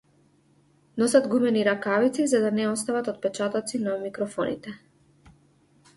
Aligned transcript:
Носат 1.01 1.27
гумени 1.33 1.65
ракавици 1.67 2.27
за 2.33 2.39
да 2.45 2.51
не 2.61 2.67
оставаат 2.69 3.07
отпечатоци 3.15 3.79
на 3.83 3.97
микрофоните. 4.07 4.73